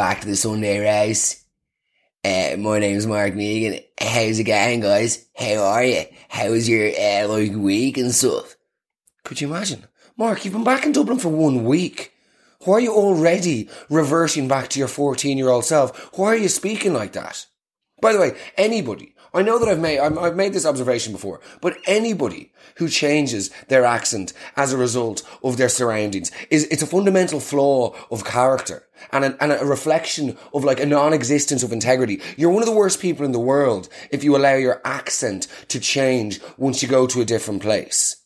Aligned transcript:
back 0.00 0.22
to 0.22 0.28
the 0.28 0.34
Sunday 0.34 0.78
Roast. 0.78 1.44
Uh, 2.24 2.56
my 2.56 2.78
name's 2.78 3.06
Mark 3.06 3.34
Megan. 3.34 3.80
How's 4.00 4.38
it 4.38 4.44
going, 4.44 4.80
guys? 4.80 5.26
How 5.36 5.56
are 5.56 5.84
you? 5.84 6.04
How 6.30 6.48
was 6.48 6.66
your 6.66 6.88
uh, 6.88 7.28
like 7.28 7.52
week 7.52 7.98
and 7.98 8.10
stuff? 8.10 8.56
Could 9.24 9.42
you 9.42 9.48
imagine, 9.48 9.84
Mark? 10.16 10.42
You've 10.42 10.54
been 10.54 10.64
back 10.64 10.86
in 10.86 10.92
Dublin 10.92 11.18
for 11.18 11.28
one 11.28 11.64
week. 11.64 12.14
Why 12.60 12.76
are 12.76 12.80
you 12.80 12.94
already 12.94 13.68
reverting 13.90 14.48
back 14.48 14.68
to 14.68 14.78
your 14.78 14.88
fourteen-year-old 14.88 15.66
self? 15.66 16.16
Why 16.16 16.28
are 16.28 16.36
you 16.36 16.48
speaking 16.48 16.94
like 16.94 17.12
that? 17.12 17.44
By 18.00 18.14
the 18.14 18.20
way, 18.20 18.38
anybody 18.56 19.14
I 19.32 19.42
know 19.42 19.58
that 19.58 19.68
I've 19.68 19.78
made 19.78 19.98
I've 19.98 20.36
made 20.36 20.52
this 20.52 20.66
observation 20.66 21.12
before, 21.12 21.40
but 21.60 21.78
anybody 21.86 22.52
who 22.76 22.88
changes 22.88 23.50
their 23.68 23.84
accent 23.84 24.32
as 24.56 24.72
a 24.72 24.76
result 24.78 25.22
of 25.42 25.56
their 25.56 25.68
surroundings 25.68 26.30
is 26.50 26.64
it's 26.64 26.82
a 26.82 26.86
fundamental 26.86 27.40
flaw 27.40 27.94
of 28.10 28.24
character 28.24 28.86
and 29.12 29.24
a, 29.24 29.42
and 29.42 29.52
a 29.52 29.64
reflection 29.64 30.36
of 30.52 30.64
like 30.64 30.80
a 30.80 30.86
non-existence 30.86 31.62
of 31.62 31.72
integrity. 31.72 32.20
You're 32.36 32.50
one 32.50 32.62
of 32.62 32.68
the 32.68 32.74
worst 32.74 33.00
people 33.00 33.24
in 33.24 33.32
the 33.32 33.38
world 33.38 33.88
if 34.10 34.24
you 34.24 34.36
allow 34.36 34.54
your 34.54 34.80
accent 34.84 35.46
to 35.68 35.80
change 35.80 36.40
once 36.56 36.82
you 36.82 36.88
go 36.88 37.06
to 37.06 37.20
a 37.20 37.24
different 37.24 37.62
place. 37.62 38.16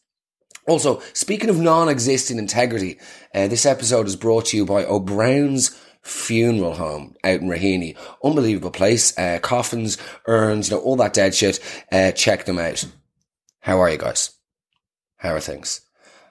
Also, 0.66 1.02
speaking 1.12 1.50
of 1.50 1.58
non-existing 1.58 2.38
integrity, 2.38 2.98
uh, 3.34 3.48
this 3.48 3.66
episode 3.66 4.06
is 4.06 4.16
brought 4.16 4.46
to 4.46 4.56
you 4.56 4.64
by 4.64 4.84
O'Brown's 4.84 5.78
funeral 6.04 6.74
home 6.74 7.16
out 7.24 7.40
in 7.40 7.48
Raheny. 7.48 7.96
Unbelievable 8.22 8.70
place. 8.70 9.16
Uh, 9.18 9.38
coffins, 9.42 9.98
urns, 10.26 10.70
you 10.70 10.76
know, 10.76 10.82
all 10.82 10.96
that 10.96 11.14
dead 11.14 11.34
shit. 11.34 11.58
Uh, 11.90 12.12
check 12.12 12.44
them 12.44 12.58
out. 12.58 12.84
How 13.60 13.80
are 13.80 13.90
you 13.90 13.98
guys? 13.98 14.30
How 15.16 15.34
are 15.34 15.40
things? 15.40 15.80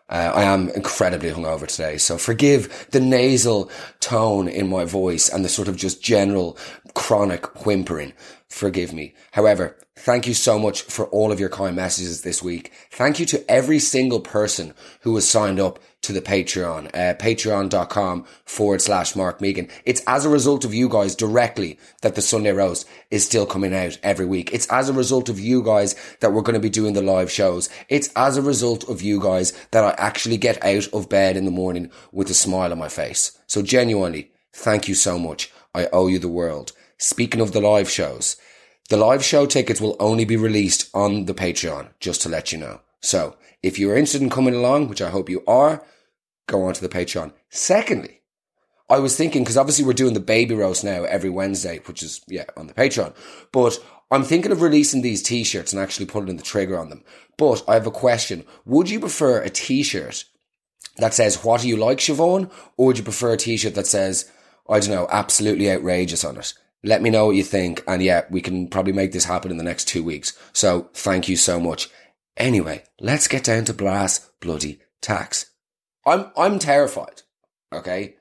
Uh, 0.09 0.31
I 0.35 0.43
am 0.43 0.69
incredibly 0.69 1.31
hungover 1.31 1.65
today, 1.65 1.97
so 1.97 2.17
forgive 2.17 2.87
the 2.91 2.99
nasal 2.99 3.71
tone 3.99 4.47
in 4.47 4.67
my 4.67 4.85
voice 4.85 5.29
and 5.29 5.43
the 5.43 5.49
sort 5.49 5.67
of 5.67 5.77
just 5.77 6.03
general 6.03 6.57
chronic 6.93 7.65
whimpering. 7.65 8.13
Forgive 8.53 8.93
me. 8.93 9.15
However, 9.31 9.75
thank 9.95 10.27
you 10.27 10.35
so 10.35 10.59
much 10.59 10.83
for 10.83 11.07
all 11.07 11.31
of 11.31 11.39
your 11.39 11.49
kind 11.49 11.75
messages 11.75 12.21
this 12.21 12.43
week. 12.43 12.71
Thank 12.91 13.19
you 13.19 13.25
to 13.25 13.43
every 13.51 13.79
single 13.79 14.19
person 14.19 14.75
who 15.01 15.15
has 15.15 15.27
signed 15.27 15.59
up 15.59 15.79
to 16.03 16.13
the 16.13 16.21
Patreon, 16.21 16.85
uh, 16.93 17.15
patreon.com 17.15 18.25
forward 18.45 18.79
slash 18.79 19.15
Mark 19.15 19.41
Megan. 19.41 19.69
It's 19.85 20.03
as 20.05 20.23
a 20.23 20.29
result 20.29 20.65
of 20.65 20.73
you 20.73 20.87
guys 20.87 21.15
directly 21.15 21.79
that 22.03 22.13
the 22.13 22.21
Sunday 22.21 22.51
Roast 22.51 22.87
is 23.09 23.25
still 23.25 23.47
coming 23.47 23.73
out 23.73 23.97
every 24.03 24.27
week. 24.27 24.53
It's 24.53 24.67
as 24.67 24.87
a 24.87 24.93
result 24.93 25.29
of 25.29 25.39
you 25.39 25.63
guys 25.63 25.95
that 26.19 26.31
we're 26.31 26.43
going 26.43 26.53
to 26.53 26.59
be 26.59 26.69
doing 26.69 26.93
the 26.93 27.01
live 27.01 27.31
shows. 27.31 27.69
It's 27.89 28.11
as 28.15 28.37
a 28.37 28.43
result 28.43 28.87
of 28.87 29.01
you 29.01 29.19
guys 29.19 29.51
that 29.71 29.83
I 29.83 29.95
actually 29.97 30.37
get 30.37 30.63
out 30.63 30.87
of 30.93 31.09
bed 31.09 31.37
in 31.37 31.45
the 31.45 31.51
morning 31.51 31.89
with 32.11 32.29
a 32.29 32.35
smile 32.35 32.71
on 32.71 32.77
my 32.77 32.89
face. 32.89 33.35
So 33.47 33.63
genuinely, 33.63 34.31
thank 34.53 34.87
you 34.87 34.93
so 34.93 35.17
much. 35.17 35.51
I 35.73 35.87
owe 35.87 36.05
you 36.05 36.19
the 36.19 36.27
world. 36.27 36.73
Speaking 36.97 37.41
of 37.41 37.51
the 37.51 37.61
live 37.61 37.89
shows, 37.89 38.37
the 38.89 38.97
live 38.97 39.23
show 39.23 39.45
tickets 39.45 39.81
will 39.81 39.95
only 39.99 40.25
be 40.25 40.37
released 40.37 40.89
on 40.93 41.25
the 41.25 41.33
Patreon, 41.33 41.89
just 41.99 42.21
to 42.21 42.29
let 42.29 42.51
you 42.51 42.57
know. 42.57 42.81
So 43.01 43.35
if 43.61 43.79
you're 43.79 43.95
interested 43.95 44.21
in 44.21 44.29
coming 44.29 44.55
along, 44.55 44.87
which 44.87 45.01
I 45.01 45.09
hope 45.09 45.29
you 45.29 45.43
are, 45.47 45.83
go 46.47 46.63
on 46.63 46.73
to 46.73 46.81
the 46.81 46.89
Patreon. 46.89 47.33
Secondly, 47.49 48.21
I 48.89 48.99
was 48.99 49.15
thinking, 49.15 49.43
because 49.43 49.57
obviously 49.57 49.85
we're 49.85 49.93
doing 49.93 50.13
the 50.13 50.19
baby 50.19 50.53
roast 50.53 50.83
now 50.83 51.03
every 51.03 51.29
Wednesday, 51.29 51.79
which 51.85 52.03
is, 52.03 52.21
yeah, 52.27 52.45
on 52.57 52.67
the 52.67 52.73
Patreon. 52.73 53.15
But 53.51 53.79
I'm 54.11 54.23
thinking 54.23 54.51
of 54.51 54.61
releasing 54.61 55.01
these 55.01 55.23
t-shirts 55.23 55.73
and 55.73 55.81
actually 55.81 56.05
putting 56.05 56.35
the 56.35 56.43
trigger 56.43 56.77
on 56.77 56.89
them. 56.89 57.03
But 57.37 57.63
I 57.67 57.73
have 57.73 57.87
a 57.87 57.91
question. 57.91 58.45
Would 58.65 58.89
you 58.89 58.99
prefer 58.99 59.41
a 59.41 59.49
t-shirt 59.49 60.25
that 60.97 61.13
says, 61.13 61.43
what 61.43 61.61
do 61.61 61.69
you 61.69 61.77
like, 61.77 61.97
Siobhan? 61.97 62.51
Or 62.77 62.87
would 62.87 62.97
you 62.97 63.03
prefer 63.03 63.33
a 63.33 63.37
t-shirt 63.37 63.75
that 63.75 63.87
says, 63.87 64.29
I 64.69 64.79
don't 64.79 64.91
know, 64.91 65.07
absolutely 65.09 65.71
outrageous 65.71 66.23
on 66.23 66.37
it? 66.37 66.53
Let 66.83 67.01
me 67.01 67.09
know 67.09 67.27
what 67.27 67.35
you 67.35 67.43
think. 67.43 67.83
And 67.87 68.03
yeah, 68.03 68.25
we 68.29 68.41
can 68.41 68.67
probably 68.67 68.93
make 68.93 69.11
this 69.11 69.25
happen 69.25 69.51
in 69.51 69.57
the 69.57 69.63
next 69.63 69.87
two 69.87 70.03
weeks. 70.03 70.37
So 70.51 70.89
thank 70.93 71.29
you 71.29 71.37
so 71.37 71.59
much. 71.59 71.89
Anyway, 72.35 72.83
let's 72.99 73.27
get 73.27 73.43
down 73.43 73.65
to 73.65 73.73
brass 73.73 74.29
bloody 74.41 74.79
tax. 75.01 75.47
I'm 76.05 76.31
I'm 76.35 76.59
terrified. 76.59 77.21
Okay. 77.71 78.15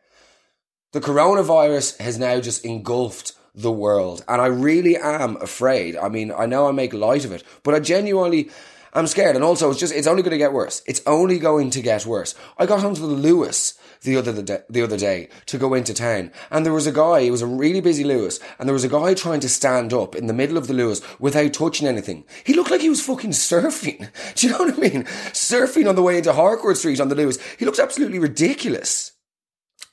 The 0.93 1.01
coronavirus 1.01 1.99
has 2.01 2.19
now 2.19 2.39
just 2.41 2.65
engulfed 2.65 3.33
the 3.55 3.73
world, 3.73 4.25
and 4.29 4.41
I 4.41 4.47
really 4.47 4.97
am 4.97 5.37
afraid. 5.37 5.97
I 5.97 6.09
mean, 6.09 6.31
I 6.31 6.47
know 6.47 6.69
I 6.69 6.73
make 6.73 6.93
light 6.93 7.25
of 7.25 7.33
it, 7.33 7.43
but 7.63 7.75
I 7.75 7.81
genuinely 7.81 8.51
am 9.01 9.07
scared. 9.07 9.37
And 9.37 9.45
also, 9.45 9.71
it's 9.71 9.81
just 9.81 9.95
it's 9.95 10.07
only 10.07 10.23
going 10.23 10.33
to 10.33 10.39
get 10.39 10.53
worse. 10.53 10.83
It's 10.87 11.03
only 11.07 11.39
going 11.39 11.71
to 11.71 11.83
get 11.83 12.07
worse. 12.07 12.35
I 12.59 12.67
got 12.67 12.85
onto 12.85 13.07
the 13.07 13.15
Luas 13.15 13.79
the 14.03 14.17
other 14.17 14.33
the, 14.33 14.65
the 14.69 14.83
other 14.83 14.97
day 14.97 15.29
to 15.47 15.59
go 15.59 15.75
into 15.75 15.95
town, 15.95 16.33
and 16.51 16.67
there 16.67 16.73
was 16.73 16.87
a 16.87 16.93
guy. 16.93 17.21
It 17.21 17.31
was 17.31 17.43
a 17.43 17.47
really 17.47 17.81
busy 17.81 18.05
Luas, 18.05 18.41
and 18.59 18.69
there 18.69 18.75
was 18.75 18.85
a 18.85 18.89
guy 18.89 19.15
trying 19.15 19.41
to 19.41 19.49
stand 19.49 19.93
up 19.93 20.15
in 20.15 20.27
the 20.27 20.35
middle 20.35 20.59
of 20.59 20.67
the 20.67 20.75
Luas 20.75 21.03
without 21.21 21.53
touching 21.53 21.87
anything. 21.87 22.25
He 22.45 22.55
looked 22.55 22.71
like 22.71 22.81
he 22.81 22.91
was 22.91 23.05
fucking 23.05 23.31
surfing. 23.31 24.09
Do 24.35 24.47
you 24.47 24.53
know 24.53 24.59
what 24.59 24.75
I 24.75 24.77
mean? 24.77 25.05
Surfing 25.33 25.89
on 25.89 25.95
the 25.95 26.03
way 26.03 26.19
into 26.19 26.33
Harcourt 26.33 26.77
Street 26.77 27.01
on 27.01 27.09
the 27.09 27.15
Luas. 27.15 27.41
He 27.59 27.65
looked 27.65 27.79
absolutely 27.79 28.19
ridiculous. 28.19 29.13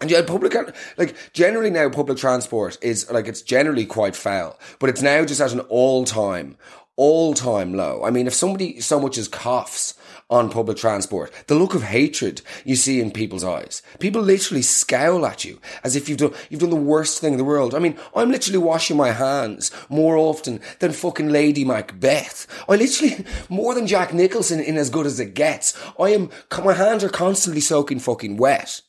And 0.02 0.10
yeah, 0.10 0.22
public, 0.22 0.56
like 0.98 1.34
generally 1.34 1.70
now 1.70 1.90
public 1.90 2.18
transport 2.18 2.78
is 2.82 3.12
like, 3.12 3.28
it's 3.28 3.42
generally 3.42 3.86
quite 3.86 4.16
foul, 4.16 4.58
but 4.80 4.90
it's 4.90 5.02
now 5.02 5.26
just 5.26 5.42
at 5.42 5.52
an 5.52 5.60
all 5.62 6.06
time, 6.06 6.56
all 7.00 7.34
time 7.34 7.74
low. 7.74 8.04
I 8.04 8.12
mean, 8.12 8.28
if 8.28 8.34
somebody 8.34 8.82
so 8.82 9.00
much 9.00 9.18
as 9.18 9.30
coughs 9.30 9.94
on 10.30 10.50
public 10.50 10.78
transport. 10.78 11.32
The 11.48 11.56
look 11.56 11.74
of 11.74 11.82
hatred 11.82 12.42
you 12.64 12.76
see 12.76 13.02
in 13.02 13.10
people's 13.10 13.44
eyes. 13.44 13.82
People 14.00 14.22
literally 14.22 14.62
scowl 14.62 15.26
at 15.26 15.44
you 15.44 15.60
as 15.84 15.96
if 15.96 16.08
you've 16.08 16.20
done, 16.20 16.34
you've 16.50 16.62
done 16.62 16.70
the 16.70 16.76
worst 16.76 17.20
thing 17.20 17.34
in 17.34 17.38
the 17.38 17.44
world. 17.44 17.74
I 17.74 17.80
mean, 17.80 17.98
I'm 18.16 18.30
literally 18.30 18.60
washing 18.60 18.98
my 18.98 19.12
hands 19.12 19.72
more 19.90 20.18
often 20.18 20.62
than 20.80 20.92
fucking 20.92 21.30
Lady 21.30 21.66
Macbeth. 21.66 22.46
I 22.68 22.76
literally, 22.76 23.26
more 23.50 23.74
than 23.74 23.88
Jack 23.88 24.14
Nicholson 24.14 24.60
in 24.60 24.78
as 24.78 24.90
good 24.90 25.08
as 25.08 25.20
it 25.20 25.34
gets. 25.34 25.76
I 25.98 26.10
am, 26.10 26.30
my 26.64 26.74
hands 26.74 27.04
are 27.04 27.10
constantly 27.10 27.62
soaking 27.62 28.00
fucking 28.00 28.38
wet. 28.38 28.82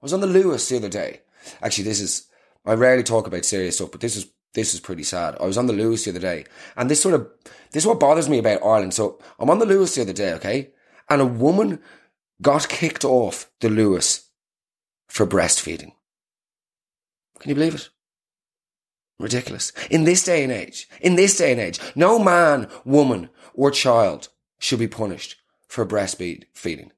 I 0.00 0.04
was 0.04 0.14
on 0.14 0.20
the 0.20 0.26
Luas 0.26 0.68
the 0.68 0.76
other 0.76 0.88
day. 0.88 1.20
Actually, 1.60 1.84
this 1.84 2.00
is, 2.00 2.26
I 2.64 2.72
rarely 2.72 3.02
talk 3.02 3.26
about 3.26 3.44
serious 3.44 3.76
stuff, 3.76 3.90
but 3.90 4.00
this 4.00 4.16
is 4.16 4.30
this 4.54 4.74
is 4.74 4.80
pretty 4.80 5.02
sad. 5.02 5.36
I 5.40 5.44
was 5.44 5.58
on 5.58 5.66
the 5.66 5.72
Luas 5.72 6.04
the 6.04 6.10
other 6.10 6.20
day, 6.20 6.46
and 6.76 6.90
this 6.90 7.02
sort 7.02 7.14
of 7.14 7.28
this 7.72 7.82
is 7.82 7.86
what 7.86 8.00
bothers 8.00 8.28
me 8.28 8.38
about 8.38 8.64
Ireland. 8.64 8.94
So 8.94 9.18
I'm 9.38 9.50
on 9.50 9.58
the 9.58 9.66
Luas 9.66 9.94
the 9.94 10.02
other 10.02 10.12
day, 10.12 10.32
okay, 10.34 10.70
and 11.10 11.20
a 11.20 11.26
woman 11.26 11.80
got 12.40 12.68
kicked 12.68 13.04
off 13.04 13.50
the 13.60 13.68
Luas 13.68 14.26
for 15.08 15.26
breastfeeding. 15.26 15.92
Can 17.40 17.50
you 17.50 17.54
believe 17.54 17.74
it? 17.74 17.90
Ridiculous. 19.18 19.72
In 19.90 20.04
this 20.04 20.24
day 20.24 20.42
and 20.42 20.52
age, 20.52 20.88
in 21.00 21.16
this 21.16 21.36
day 21.36 21.52
and 21.52 21.60
age, 21.60 21.78
no 21.94 22.18
man, 22.18 22.68
woman, 22.84 23.30
or 23.54 23.70
child 23.70 24.28
should 24.58 24.78
be 24.78 24.88
punished 24.88 25.36
for 25.68 25.86
breastfeeding. 25.86 26.90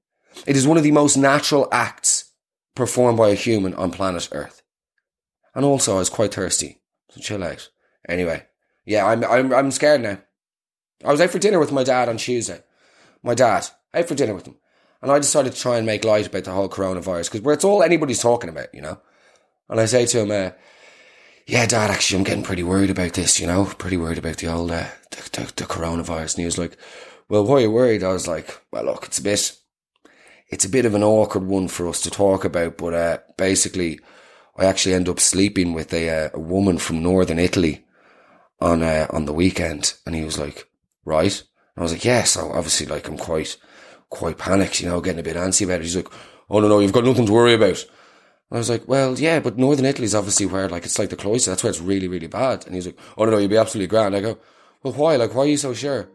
It 0.46 0.56
is 0.56 0.66
one 0.66 0.76
of 0.76 0.82
the 0.82 0.92
most 0.92 1.16
natural 1.16 1.68
acts 1.72 2.32
performed 2.74 3.18
by 3.18 3.30
a 3.30 3.34
human 3.34 3.74
on 3.74 3.90
planet 3.90 4.28
Earth. 4.32 4.62
And 5.54 5.64
also, 5.64 5.96
I 5.96 5.98
was 5.98 6.10
quite 6.10 6.34
thirsty. 6.34 6.80
So 7.16 7.22
chill 7.22 7.44
out. 7.44 7.68
Anyway, 8.08 8.44
yeah, 8.84 9.06
I'm 9.06 9.24
I'm 9.24 9.52
I'm 9.52 9.70
scared 9.70 10.02
now. 10.02 10.18
I 11.04 11.10
was 11.10 11.20
out 11.20 11.30
for 11.30 11.38
dinner 11.38 11.58
with 11.58 11.72
my 11.72 11.82
dad 11.82 12.08
on 12.08 12.18
Tuesday. 12.18 12.62
My 13.22 13.34
dad 13.34 13.68
out 13.94 14.08
for 14.08 14.14
dinner 14.14 14.34
with 14.34 14.46
him, 14.46 14.56
and 15.00 15.10
I 15.10 15.18
decided 15.18 15.52
to 15.52 15.60
try 15.60 15.78
and 15.78 15.86
make 15.86 16.04
light 16.04 16.26
about 16.26 16.44
the 16.44 16.52
whole 16.52 16.68
coronavirus 16.68 17.32
because 17.32 17.54
it's 17.54 17.64
all 17.64 17.82
anybody's 17.82 18.20
talking 18.20 18.50
about, 18.50 18.74
you 18.74 18.82
know. 18.82 19.00
And 19.68 19.80
I 19.80 19.86
say 19.86 20.04
to 20.06 20.20
him, 20.20 20.30
uh, 20.30 20.50
"Yeah, 21.46 21.66
Dad, 21.66 21.90
actually, 21.90 22.18
I'm 22.18 22.24
getting 22.24 22.44
pretty 22.44 22.62
worried 22.62 22.90
about 22.90 23.14
this. 23.14 23.40
You 23.40 23.46
know, 23.46 23.64
pretty 23.64 23.96
worried 23.96 24.18
about 24.18 24.36
the 24.36 24.52
old 24.52 24.70
uh, 24.70 24.88
the, 25.10 25.30
the, 25.32 25.52
the 25.56 25.64
coronavirus." 25.64 26.34
And 26.34 26.40
he 26.40 26.44
was 26.44 26.58
like, 26.58 26.76
"Well, 27.28 27.44
why 27.44 27.56
are 27.56 27.60
you 27.60 27.70
worried?" 27.70 28.04
I 28.04 28.12
was 28.12 28.28
like, 28.28 28.62
"Well, 28.70 28.84
look, 28.84 29.06
it's 29.06 29.18
a 29.18 29.22
bit." 29.22 29.56
It's 30.48 30.64
a 30.64 30.68
bit 30.68 30.86
of 30.86 30.94
an 30.94 31.02
awkward 31.02 31.42
one 31.42 31.66
for 31.66 31.88
us 31.88 32.00
to 32.02 32.10
talk 32.10 32.44
about, 32.44 32.78
but 32.78 32.94
uh, 32.94 33.18
basically, 33.36 33.98
I 34.58 34.64
actually 34.64 34.94
end 34.94 35.08
up 35.08 35.20
sleeping 35.20 35.72
with 35.74 35.92
a, 35.92 36.08
uh, 36.08 36.30
a 36.34 36.40
woman 36.40 36.78
from 36.78 37.02
northern 37.02 37.38
Italy 37.38 37.84
on 38.60 38.82
uh, 38.82 39.06
on 39.10 39.26
the 39.26 39.32
weekend, 39.32 39.94
and 40.06 40.14
he 40.14 40.24
was 40.24 40.38
like, 40.38 40.68
"Right," 41.04 41.38
and 41.40 41.80
I 41.80 41.82
was 41.82 41.92
like, 41.92 42.04
"Yes." 42.04 42.32
So 42.32 42.50
obviously, 42.52 42.86
like, 42.86 43.08
I'm 43.08 43.18
quite 43.18 43.56
quite 44.08 44.38
panicked, 44.38 44.80
you 44.80 44.88
know, 44.88 45.00
getting 45.00 45.20
a 45.20 45.22
bit 45.22 45.36
antsy 45.36 45.64
about 45.64 45.80
it. 45.80 45.82
He's 45.82 45.96
like, 45.96 46.08
"Oh 46.48 46.60
no, 46.60 46.68
no, 46.68 46.78
you've 46.78 46.92
got 46.92 47.04
nothing 47.04 47.26
to 47.26 47.32
worry 47.32 47.54
about." 47.54 47.84
And 48.50 48.56
I 48.56 48.58
was 48.58 48.70
like, 48.70 48.88
"Well, 48.88 49.18
yeah, 49.18 49.40
but 49.40 49.58
northern 49.58 49.84
Italy 49.84 50.06
is 50.06 50.14
obviously 50.14 50.46
where 50.46 50.68
like 50.68 50.84
it's 50.84 50.98
like 50.98 51.10
the 51.10 51.16
cloister. 51.16 51.50
That's 51.50 51.62
where 51.62 51.70
it's 51.70 51.80
really, 51.80 52.08
really 52.08 52.28
bad." 52.28 52.66
And 52.66 52.74
he's 52.74 52.86
like, 52.86 52.98
"Oh 53.18 53.24
no, 53.24 53.32
no, 53.32 53.38
you'll 53.38 53.50
be 53.50 53.56
absolutely 53.56 53.88
grand." 53.88 54.16
I 54.16 54.20
go, 54.20 54.38
"Well, 54.82 54.94
why? 54.94 55.16
Like, 55.16 55.34
why 55.34 55.42
are 55.42 55.48
you 55.48 55.56
so 55.56 55.74
sure?" 55.74 56.08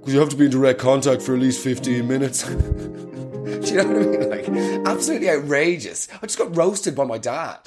Because 0.00 0.14
you 0.14 0.20
have 0.20 0.30
to 0.30 0.36
be 0.36 0.46
in 0.46 0.50
direct 0.50 0.80
contact 0.80 1.22
for 1.22 1.34
at 1.34 1.40
least 1.40 1.62
fifteen 1.62 2.08
minutes. 2.08 2.44
Do 3.44 3.50
you 3.50 3.76
know 3.76 3.84
what 3.84 3.96
I 3.96 4.06
mean? 4.06 4.24
Like, 4.34 4.86
absolutely 4.86 5.28
outrageous. 5.28 6.08
I 6.14 6.26
just 6.26 6.38
got 6.38 6.56
roasted 6.56 6.94
by 6.96 7.04
my 7.04 7.18
dad. 7.18 7.60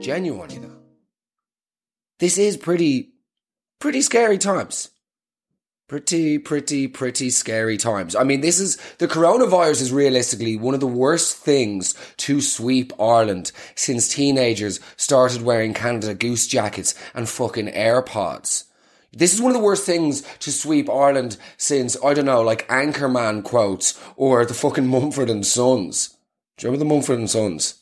Genuinely, 0.00 0.58
though, 0.58 0.82
this 2.18 2.36
is 2.36 2.56
pretty, 2.56 3.12
pretty 3.78 4.02
scary 4.02 4.36
times. 4.38 4.90
Pretty, 5.90 6.38
pretty, 6.38 6.86
pretty 6.86 7.30
scary 7.30 7.76
times. 7.76 8.14
I 8.14 8.22
mean, 8.22 8.42
this 8.42 8.60
is, 8.60 8.76
the 8.98 9.08
coronavirus 9.08 9.82
is 9.82 9.92
realistically 9.92 10.56
one 10.56 10.72
of 10.72 10.78
the 10.78 10.86
worst 10.86 11.36
things 11.38 11.96
to 12.18 12.40
sweep 12.40 12.92
Ireland 13.00 13.50
since 13.74 14.06
teenagers 14.06 14.78
started 14.96 15.42
wearing 15.42 15.74
Canada 15.74 16.14
Goose 16.14 16.46
jackets 16.46 16.94
and 17.12 17.28
fucking 17.28 17.72
AirPods. 17.72 18.66
This 19.10 19.34
is 19.34 19.42
one 19.42 19.50
of 19.50 19.58
the 19.58 19.64
worst 19.64 19.84
things 19.84 20.22
to 20.38 20.52
sweep 20.52 20.88
Ireland 20.88 21.36
since, 21.56 21.96
I 22.04 22.14
don't 22.14 22.26
know, 22.26 22.42
like 22.42 22.68
Anchorman 22.68 23.42
quotes 23.42 24.00
or 24.14 24.44
the 24.44 24.54
fucking 24.54 24.86
Mumford 24.86 25.28
and 25.28 25.44
Sons. 25.44 26.16
Do 26.56 26.68
you 26.68 26.70
remember 26.70 26.84
the 26.84 26.94
Mumford 26.94 27.18
and 27.18 27.28
Sons? 27.28 27.79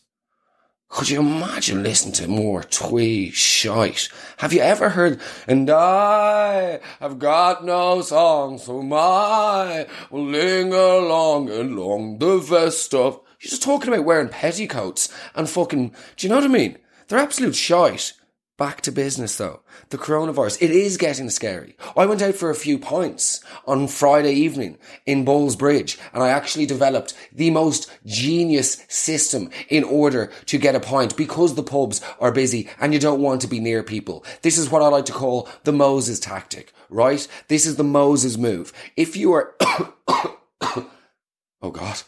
Could 0.89 1.11
you 1.11 1.21
imagine 1.21 1.83
listening 1.83 2.15
to 2.15 2.29
more 2.29 2.63
twee 2.63 3.31
shite? 3.31 4.09
Have 4.39 4.55
you 4.55 4.61
ever 4.61 4.89
heard, 4.89 5.21
and 5.47 5.69
I 5.69 6.81
have 6.99 7.19
got 7.19 7.63
no 7.63 8.01
song, 8.01 8.57
so 8.57 8.81
my 8.83 9.87
will 10.11 10.25
linger 10.25 11.01
long 11.01 11.51
and 11.51 11.77
long 11.77 12.19
the 12.19 12.39
vest 12.39 12.95
of. 12.95 13.21
You're 13.41 13.51
just 13.51 13.63
talking 13.63 13.93
about 13.93 14.07
wearing 14.07 14.31
petticoats 14.31 15.13
and 15.35 15.49
fucking, 15.49 15.95
do 16.17 16.27
you 16.27 16.31
know 16.31 16.37
what 16.37 16.45
I 16.45 16.49
mean? 16.49 16.79
They're 17.07 17.19
absolute 17.19 17.55
shite. 17.55 18.15
Back 18.59 18.81
to 18.83 18.93
business 18.93 19.37
though. 19.37 19.61
The 19.91 19.99
coronavirus, 19.99 20.61
it 20.61 20.73
is 20.73 20.97
getting 20.97 21.31
scary. 21.31 21.77
I 21.97 22.07
went 22.07 22.21
out 22.21 22.35
for 22.35 22.51
a 22.51 22.57
few 22.57 22.77
pints 22.77 23.41
on 23.67 23.87
Friday 23.87 24.33
evening 24.33 24.79
in 25.07 25.25
Ballsbridge 25.25 25.97
and 26.13 26.25
I 26.25 26.31
actually 26.31 26.67
developed 26.67 27.15
the 27.33 27.53
most 27.53 27.89
genius 28.05 28.85
system 28.89 29.49
in 29.69 29.85
order 29.85 30.33
to 30.47 30.59
get 30.59 30.75
a 30.75 30.81
pint 30.81 31.17
because 31.17 31.55
the 31.55 31.63
pubs 31.63 32.03
are 32.19 32.33
busy 32.33 32.69
and 32.81 32.93
you 32.93 32.99
don't 32.99 33.23
want 33.23 33.43
to 33.43 33.47
be 33.47 33.61
near 33.61 33.85
people. 33.85 34.25
This 34.43 34.59
is 34.59 34.69
what 34.69 34.83
I 34.83 34.89
like 34.89 35.07
to 35.07 35.13
call 35.13 35.49
the 35.63 35.73
Moses 35.73 36.19
tactic, 36.19 36.73
right? 36.91 37.29
This 37.47 37.65
is 37.65 37.77
the 37.77 37.85
Moses 37.85 38.37
move. 38.37 38.73
If 38.97 39.17
you 39.17 39.35
are, 39.35 39.55
oh 41.63 41.71
God. 41.71 42.03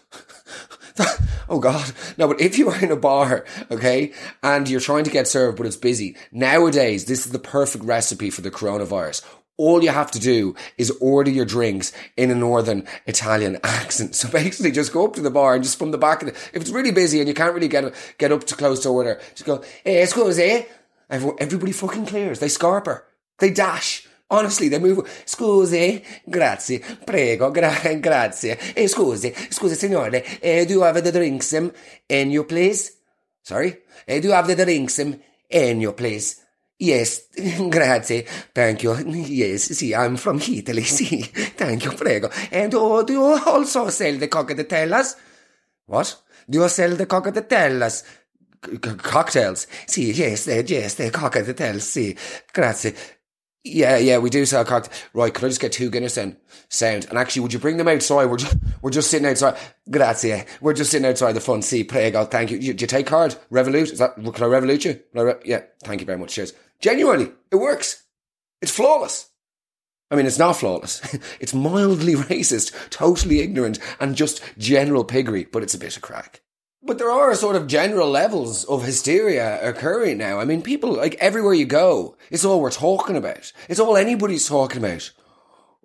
oh 1.48 1.58
God. 1.58 1.92
No, 2.18 2.28
but 2.28 2.40
if 2.40 2.58
you 2.58 2.70
are 2.70 2.82
in 2.82 2.90
a 2.90 2.96
bar, 2.96 3.44
okay, 3.70 4.12
and 4.42 4.68
you're 4.68 4.80
trying 4.80 5.04
to 5.04 5.10
get 5.10 5.28
served, 5.28 5.56
but 5.56 5.66
it's 5.66 5.76
busy, 5.76 6.16
nowadays, 6.32 7.04
this 7.04 7.26
is 7.26 7.32
the 7.32 7.38
perfect 7.38 7.84
recipe 7.84 8.30
for 8.30 8.40
the 8.40 8.50
coronavirus. 8.50 9.24
All 9.56 9.82
you 9.82 9.90
have 9.90 10.10
to 10.12 10.18
do 10.18 10.54
is 10.78 10.90
order 11.02 11.30
your 11.30 11.44
drinks 11.44 11.92
in 12.16 12.30
a 12.30 12.34
northern 12.34 12.86
Italian 13.06 13.58
accent. 13.64 14.14
So 14.14 14.28
basically 14.28 14.72
just 14.72 14.92
go 14.92 15.06
up 15.06 15.14
to 15.14 15.20
the 15.20 15.30
bar 15.30 15.54
and 15.54 15.62
just 15.62 15.78
from 15.78 15.90
the 15.90 15.98
back 15.98 16.22
of 16.22 16.28
the, 16.28 16.34
if 16.34 16.62
it's 16.62 16.70
really 16.70 16.92
busy 16.92 17.18
and 17.18 17.28
you 17.28 17.34
can't 17.34 17.54
really 17.54 17.68
get, 17.68 17.92
get 18.16 18.32
up 18.32 18.44
to 18.44 18.56
close 18.56 18.80
to 18.84 18.88
order, 18.88 19.20
just 19.34 19.44
go, 19.44 19.62
hey, 19.84 20.00
eh, 20.00 20.06
scusi. 20.06 20.66
Everybody 21.10 21.72
fucking 21.72 22.06
clears. 22.06 22.38
They 22.38 22.46
scarper. 22.46 23.02
They 23.38 23.50
dash. 23.50 24.06
Honestly, 24.32 24.68
they 24.68 24.78
move. 24.78 25.02
Scusi, 25.24 26.00
grazie, 26.24 26.80
prego, 27.04 27.50
gra- 27.50 27.98
grazie. 27.98 28.56
Eh, 28.74 28.86
scusi, 28.86 29.34
scusi, 29.48 29.74
signore, 29.74 30.24
eh, 30.40 30.64
do 30.66 30.72
you 30.74 30.82
have 30.82 31.02
the 31.02 31.10
drinks 31.10 31.50
um, 31.52 31.72
in 32.06 32.30
your 32.30 32.44
place? 32.46 32.92
Sorry? 33.42 33.82
Eh, 34.06 34.20
do 34.20 34.28
you 34.28 34.32
have 34.34 34.46
the 34.54 34.62
drinks 34.64 34.98
um, 34.98 35.18
in 35.48 35.80
your 35.80 35.94
place? 35.94 36.36
Yes, 36.76 37.26
grazie, 37.68 38.24
thank 38.54 38.82
you. 38.84 38.94
Yes, 39.04 39.64
see, 39.76 39.94
I'm 39.96 40.16
from 40.16 40.40
Italy, 40.40 40.82
see, 40.84 41.22
thank 41.56 41.84
you, 41.84 41.90
prego. 41.92 42.30
And 42.52 42.72
oh, 42.74 43.02
do 43.02 43.12
you 43.12 43.22
also 43.44 43.88
sell 43.90 44.16
the 44.16 44.28
cocktails? 44.28 45.16
What? 45.86 46.22
Do 46.48 46.58
you 46.60 46.68
sell 46.68 46.94
the 46.94 47.06
cocktails? 47.06 48.04
C- 48.64 48.78
cocktails? 48.78 49.66
See, 49.86 50.12
yes, 50.12 50.46
uh, 50.46 50.62
yes, 50.64 50.94
the 50.94 51.10
cocktails, 51.10 51.82
see, 51.88 52.16
grazie. 52.52 52.94
Yeah, 53.62 53.98
yeah, 53.98 54.16
we 54.18 54.30
do 54.30 54.46
sell 54.46 54.64
cocktails. 54.64 54.98
Right, 55.12 55.32
could 55.32 55.44
I 55.44 55.48
just 55.48 55.60
get 55.60 55.72
two 55.72 55.90
Guinness 55.90 56.14
then? 56.14 56.38
Sound. 56.70 57.06
And 57.10 57.18
actually, 57.18 57.42
would 57.42 57.52
you 57.52 57.58
bring 57.58 57.76
them 57.76 57.88
outside? 57.88 58.26
We're 58.26 58.38
just, 58.38 58.56
we're 58.80 58.90
just 58.90 59.10
sitting 59.10 59.28
outside. 59.28 59.58
Grazie. 59.90 60.44
We're 60.62 60.72
just 60.72 60.90
sitting 60.90 61.06
outside 61.06 61.32
the 61.32 61.40
front 61.40 61.64
seat. 61.64 61.84
Prego. 61.84 62.24
Thank 62.24 62.50
you. 62.50 62.58
Do 62.58 62.66
you, 62.66 62.72
you 62.72 62.86
take 62.86 63.06
card? 63.06 63.36
Revolut? 63.52 63.92
Is 63.92 63.98
that, 63.98 64.14
can 64.14 64.26
I 64.26 64.30
Revolut 64.30 64.84
you? 64.86 65.00
I 65.14 65.20
re- 65.20 65.34
yeah. 65.44 65.62
Thank 65.84 66.00
you 66.00 66.06
very 66.06 66.18
much. 66.18 66.32
Cheers. 66.32 66.54
Genuinely, 66.80 67.32
it 67.50 67.56
works. 67.56 68.04
It's 68.62 68.72
flawless. 68.72 69.28
I 70.10 70.16
mean, 70.16 70.26
it's 70.26 70.38
not 70.38 70.56
flawless. 70.56 71.02
it's 71.40 71.54
mildly 71.54 72.14
racist, 72.16 72.72
totally 72.88 73.40
ignorant, 73.40 73.78
and 74.00 74.16
just 74.16 74.42
general 74.56 75.04
piggery, 75.04 75.44
but 75.44 75.62
it's 75.62 75.74
a 75.74 75.78
bit 75.78 75.96
of 75.96 76.02
crack. 76.02 76.40
But 76.82 76.96
there 76.96 77.10
are 77.10 77.34
sort 77.34 77.56
of 77.56 77.66
general 77.66 78.08
levels 78.08 78.64
of 78.64 78.84
hysteria 78.84 79.62
occurring 79.68 80.16
now. 80.16 80.40
I 80.40 80.46
mean, 80.46 80.62
people, 80.62 80.92
like 80.92 81.14
everywhere 81.16 81.52
you 81.52 81.66
go, 81.66 82.16
it's 82.30 82.44
all 82.44 82.60
we're 82.60 82.70
talking 82.70 83.16
about. 83.16 83.52
It's 83.68 83.78
all 83.78 83.98
anybody's 83.98 84.48
talking 84.48 84.78
about. 84.78 85.12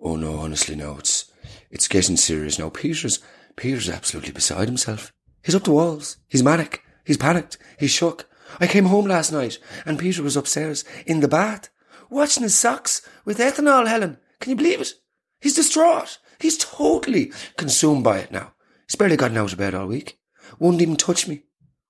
Oh 0.00 0.16
no, 0.16 0.38
honestly, 0.38 0.74
no, 0.74 0.96
it's, 0.98 1.30
it's 1.70 1.86
getting 1.86 2.16
serious 2.16 2.58
now. 2.58 2.70
Peter's, 2.70 3.18
Peter's 3.56 3.90
absolutely 3.90 4.32
beside 4.32 4.68
himself. 4.68 5.12
He's 5.42 5.54
up 5.54 5.64
the 5.64 5.72
walls. 5.72 6.16
He's 6.28 6.42
manic. 6.42 6.82
He's 7.04 7.18
panicked. 7.18 7.58
He's 7.78 7.90
shook. 7.90 8.26
I 8.58 8.66
came 8.66 8.86
home 8.86 9.06
last 9.06 9.32
night 9.32 9.58
and 9.84 9.98
Peter 9.98 10.22
was 10.22 10.36
upstairs 10.36 10.82
in 11.06 11.20
the 11.20 11.28
bath, 11.28 11.68
washing 12.08 12.42
his 12.42 12.56
socks 12.56 13.06
with 13.24 13.38
ethanol, 13.38 13.86
Helen. 13.86 14.16
Can 14.40 14.50
you 14.50 14.56
believe 14.56 14.80
it? 14.80 14.94
He's 15.40 15.54
distraught. 15.54 16.18
He's 16.40 16.56
totally 16.56 17.32
consumed 17.58 18.02
by 18.02 18.18
it 18.18 18.32
now. 18.32 18.54
He's 18.86 18.96
barely 18.96 19.16
gotten 19.16 19.36
out 19.36 19.52
of 19.52 19.58
bed 19.58 19.74
all 19.74 19.86
week. 19.86 20.18
Wouldn't 20.58 20.82
even 20.82 20.96
touch 20.96 21.28
me. 21.28 21.42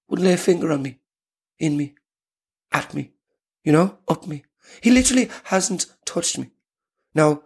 Wouldn't 0.09 0.27
lay 0.27 0.35
a 0.35 0.39
finger 0.39 0.73
on 0.73 0.83
me. 0.83 0.99
In 1.59 1.77
me. 1.77 1.95
At 2.73 2.95
me. 2.95 3.13
You 3.65 3.73
know? 3.73 3.99
Up 4.09 4.27
me. 4.27 4.45
He 4.81 4.91
literally 4.91 5.31
hasn't 5.45 5.87
touched 6.05 6.39
me. 6.39 6.51
Now, 7.15 7.43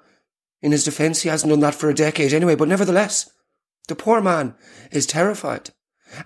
in 0.62 0.72
his 0.72 0.84
defense, 0.84 1.22
he 1.22 1.28
hasn't 1.28 1.50
done 1.50 1.60
that 1.60 1.74
for 1.74 1.88
a 1.88 1.94
decade 1.94 2.32
anyway, 2.32 2.54
but 2.54 2.68
nevertheless, 2.68 3.30
the 3.88 3.94
poor 3.94 4.20
man 4.20 4.54
is 4.90 5.06
terrified. 5.06 5.70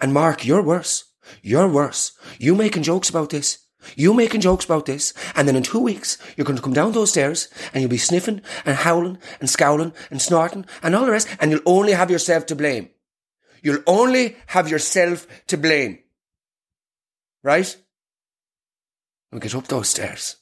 And 0.00 0.12
Mark, 0.12 0.44
you're 0.44 0.62
worse. 0.62 1.04
You're 1.42 1.68
worse. 1.68 2.12
You 2.38 2.54
making 2.54 2.82
jokes 2.82 3.08
about 3.08 3.30
this. 3.30 3.58
You 3.96 4.14
making 4.14 4.40
jokes 4.40 4.64
about 4.64 4.86
this, 4.86 5.12
and 5.36 5.46
then 5.46 5.56
in 5.56 5.62
two 5.62 5.78
weeks, 5.78 6.16
you're 6.36 6.46
going 6.46 6.56
to 6.56 6.62
come 6.62 6.72
down 6.72 6.92
those 6.92 7.10
stairs, 7.10 7.48
and 7.72 7.82
you'll 7.82 7.90
be 7.90 7.98
sniffing, 7.98 8.40
and 8.64 8.76
howling, 8.76 9.18
and 9.40 9.50
scowling, 9.50 9.92
and 10.10 10.22
snorting, 10.22 10.64
and 10.82 10.96
all 10.96 11.04
the 11.04 11.12
rest, 11.12 11.28
and 11.38 11.50
you'll 11.50 11.60
only 11.66 11.92
have 11.92 12.10
yourself 12.10 12.46
to 12.46 12.56
blame. 12.56 12.88
You'll 13.64 13.82
only 13.86 14.36
have 14.48 14.68
yourself 14.68 15.26
to 15.46 15.56
blame. 15.56 15.98
Right? 17.42 17.76
And 19.32 19.40
get 19.40 19.54
up 19.54 19.66
those 19.66 19.88
stairs. 19.88 20.36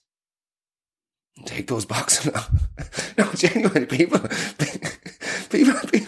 And 1.37 1.47
take 1.47 1.69
those 1.69 1.87
boxes 1.87 2.33
out. 2.35 2.51
no, 3.17 3.31
genuinely, 3.33 3.87
people, 3.87 4.19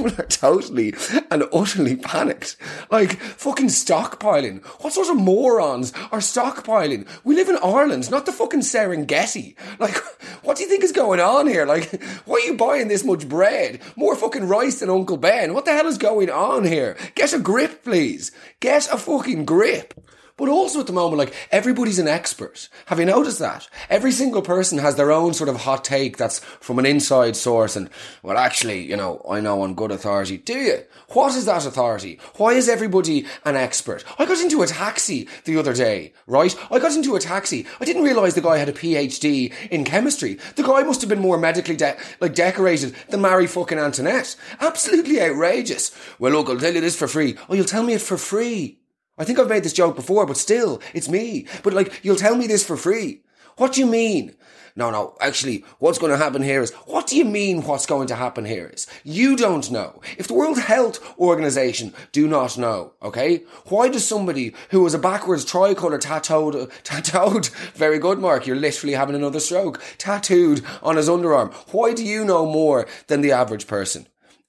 people, 0.05 0.25
are 0.25 0.29
totally 0.29 0.95
and 1.31 1.45
utterly 1.53 1.97
panicked. 1.97 2.57
Like, 2.91 3.19
fucking 3.19 3.69
stockpiling. 3.69 4.65
What 4.83 4.93
sort 4.93 5.09
of 5.09 5.17
morons 5.17 5.93
are 6.13 6.19
stockpiling? 6.19 7.09
We 7.25 7.35
live 7.35 7.49
in 7.49 7.59
Ireland, 7.63 8.11
not 8.11 8.27
the 8.27 8.33
fucking 8.33 8.61
Serengeti. 8.61 9.57
Like, 9.79 9.97
what 10.43 10.57
do 10.57 10.63
you 10.63 10.69
think 10.69 10.85
is 10.85 10.93
going 10.93 11.21
on 11.21 11.47
here? 11.47 11.67
Like, 11.67 12.03
why 12.25 12.37
are 12.37 12.47
you 12.47 12.55
buying 12.55 12.89
this 12.89 13.05
much 13.05 13.29
bread? 13.29 13.81
More 13.97 14.17
fucking 14.17 14.49
rice 14.49 14.81
than 14.81 14.91
Uncle 14.91 15.17
Ben. 15.17 15.55
What 15.55 15.65
the 15.65 15.73
hell 15.73 15.87
is 15.87 15.99
going 15.99 16.31
on 16.31 16.65
here? 16.65 16.97
Get 17.15 17.33
a 17.33 17.39
grip, 17.39 17.85
please. 17.85 18.33
Get 18.61 18.93
a 18.93 18.99
fucking 18.99 19.45
grip. 19.45 19.95
But 20.37 20.49
also 20.49 20.81
at 20.81 20.89
the 20.89 20.93
moment, 20.93 21.19
like 21.19 21.35
everybody's 21.53 22.01
an 22.01 22.09
expert. 22.09 22.69
Have 22.87 22.99
you 22.99 23.05
noticed 23.05 23.39
that? 23.39 23.69
Every 23.89 24.11
single 24.11 24.43
person 24.43 24.79
has 24.79 24.97
their 24.97 25.13
own 25.13 25.33
sort 25.33 25.49
of 25.49 25.59
hot 25.59 25.85
take 25.85 26.17
that's 26.17 26.41
from 26.41 26.81
an 26.81 26.87
inside 26.87 27.37
source. 27.37 27.77
And 27.77 27.89
well, 28.25 28.37
actually, 28.37 28.81
you 28.83 28.97
know, 28.97 29.25
I 29.31 29.41
know 29.41 29.63
on 29.63 29.75
good 29.75 29.93
authority. 29.93 30.39
Do 30.39 30.55
you? 30.55 30.83
What 31.11 31.37
is 31.37 31.45
that 31.45 31.65
authority? 31.65 32.19
Why 32.35 32.55
is 32.55 32.69
everybody 32.69 33.27
an 33.45 33.55
expert? 33.55 34.05
I 34.19 34.27
got 34.27 34.41
into 34.41 34.63
a 34.63 34.67
taxi 34.67 35.29
the 35.45 35.57
other 35.57 35.73
day, 35.73 36.13
right? 36.27 36.57
I 36.69 36.81
got 36.81 36.97
into 36.97 37.15
a 37.15 37.21
taxi. 37.21 37.65
I 37.81 37.85
didn't 37.85 38.03
realize 38.03 38.35
the 38.35 38.41
guy 38.41 38.59
had 38.59 38.69
a 38.69 38.73
PhD 38.73 39.53
in 39.71 39.85
chemistry. 39.85 40.39
The 40.57 40.65
guy 40.65 40.83
must 40.83 41.01
have 41.01 41.09
been 41.09 41.21
more 41.21 41.39
medically 41.39 41.77
de- 41.77 41.97
like 42.21 42.35
decorated 42.35 42.97
than 43.09 43.21
Mary 43.21 43.47
fucking 43.47 43.79
Antoinette. 43.79 44.35
Absolutely 44.61 45.23
outrageous. 45.23 45.97
Well, 46.19 46.33
look, 46.33 46.49
I'll 46.49 46.59
tell 46.59 46.75
you 46.75 46.81
this 46.81 46.99
for 46.99 47.07
free. 47.07 47.37
Oh, 47.49 47.55
you'll 47.55 47.65
tell 47.65 47.85
me 47.85 47.93
it 47.93 48.03
for 48.03 48.19
free. 48.19 48.81
I 49.17 49.25
think 49.25 49.39
I've 49.39 49.49
made 49.49 49.63
this 49.63 49.73
joke 49.73 49.95
before, 49.95 50.27
but 50.27 50.37
still, 50.37 50.81
it's 50.93 51.09
me. 51.09 51.47
But 51.63 51.73
like, 51.73 52.01
you'll 52.03 52.17
tell 52.17 52.37
me 52.37 52.47
this 52.47 52.65
for 52.67 52.77
free. 52.77 53.23
What 53.57 53.73
do 53.73 53.81
you 53.81 53.87
mean? 53.87 54.35
No, 54.77 54.91
no, 54.91 55.17
actually, 55.21 55.65
what's 55.79 56.01
going 56.01 56.11
to 56.11 56.19
happen 56.19 56.43
here 56.43 56.61
is, 56.61 56.73
what 56.87 57.07
do 57.07 57.17
you 57.17 57.25
mean 57.25 57.63
what's 57.63 57.87
going 57.87 58.09
to 58.09 58.17
happen 58.17 58.45
here 58.45 58.73
is? 58.75 58.89
You 59.05 59.37
don't 59.37 59.71
know. 59.71 60.03
If 60.19 60.27
the 60.27 60.35
World 60.35 60.59
Health 60.59 61.17
Organization 61.17 61.95
do 62.11 62.27
not 62.27 62.59
know, 62.59 62.95
okay? 63.01 63.45
Why 63.67 63.89
does 63.89 64.05
somebody 64.05 64.53
who 64.71 64.83
was 64.83 64.93
a 64.93 64.99
backwards 64.99 65.45
tricolour 65.45 65.99
tattooed, 65.99 66.73
tattooed, 66.83 67.47
very 67.75 68.01
good 68.01 68.19
Mark, 68.19 68.49
you're 68.49 68.57
literally 68.57 68.95
having 68.95 69.15
another 69.15 69.39
stroke, 69.39 69.81
tattooed 69.97 70.65
on 70.83 70.97
his 70.97 71.09
underarm, 71.09 71.55
why 71.73 71.95
do 71.95 72.05
you 72.05 72.25
know 72.25 72.45
more 72.45 72.89
than 73.07 73.21
the 73.21 73.31
average 73.31 73.69
person? 73.69 74.09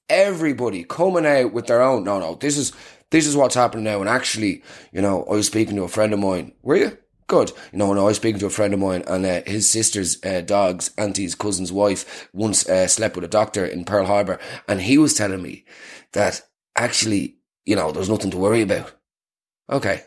Everybody 0.09 0.83
coming 0.83 1.27
out 1.27 1.53
with 1.53 1.67
their 1.67 1.83
own, 1.83 2.03
no, 2.03 2.19
no, 2.19 2.33
this 2.33 2.57
is, 2.57 2.71
this 3.11 3.27
is 3.27 3.35
what's 3.35 3.55
happening 3.55 3.83
now. 3.83 3.99
And 3.99 4.09
actually, 4.09 4.63
you 4.91 5.01
know, 5.01 5.23
I 5.23 5.31
was 5.31 5.47
speaking 5.47 5.75
to 5.75 5.83
a 5.83 5.87
friend 5.89 6.13
of 6.13 6.19
mine. 6.19 6.53
Were 6.61 6.75
you? 6.75 6.97
Good. 7.27 7.51
You 7.71 7.79
know, 7.79 7.89
when 7.89 7.97
I 7.97 8.03
was 8.03 8.17
speaking 8.17 8.39
to 8.39 8.45
a 8.45 8.51
friend 8.51 8.73
of 8.73 8.79
mine 8.79 9.03
and 9.07 9.25
uh, 9.25 9.41
his 9.45 9.67
sister's 9.67 10.23
uh, 10.23 10.41
dog's 10.41 10.91
auntie's 10.97 11.33
cousin's 11.33 11.71
wife 11.71 12.29
once 12.33 12.67
uh, 12.69 12.87
slept 12.87 13.15
with 13.15 13.25
a 13.25 13.29
doctor 13.29 13.65
in 13.65 13.83
Pearl 13.83 14.05
Harbor 14.05 14.39
and 14.67 14.81
he 14.81 14.97
was 14.97 15.15
telling 15.15 15.41
me 15.41 15.65
that 16.13 16.41
actually, 16.75 17.37
you 17.65 17.75
know, 17.75 17.91
there's 17.91 18.09
nothing 18.09 18.31
to 18.31 18.37
worry 18.37 18.61
about. 18.61 18.93
Okay. 19.71 20.03